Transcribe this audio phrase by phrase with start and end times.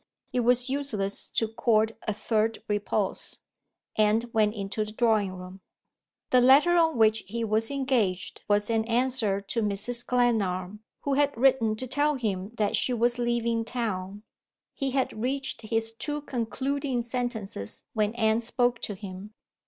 [0.33, 3.37] It was useless to court a third repulse.
[3.95, 5.61] Anne went into the drawing room.
[6.31, 10.03] The letter on which he was engaged was an answer to Mrs.
[10.03, 14.23] Glenarm, who had written to tell him that she was leaving town.
[14.73, 19.35] He had reached his two concluding sentences when Anne spoke to him.